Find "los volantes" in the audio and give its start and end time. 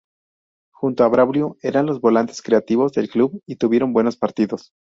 1.85-2.41